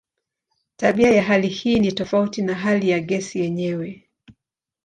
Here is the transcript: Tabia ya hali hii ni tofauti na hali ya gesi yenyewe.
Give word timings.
Tabia 0.77 1.11
ya 1.11 1.23
hali 1.23 1.47
hii 1.47 1.79
ni 1.79 1.91
tofauti 1.91 2.41
na 2.41 2.55
hali 2.55 2.89
ya 2.89 2.99
gesi 2.99 3.39
yenyewe. 3.39 4.09